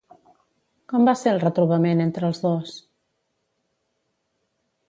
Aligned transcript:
Com 0.93 1.05
va 1.09 1.13
ser 1.19 1.33
el 1.33 1.41
retrobament 1.43 2.03
entre 2.07 2.31
els 2.31 2.41
dos? 2.47 2.73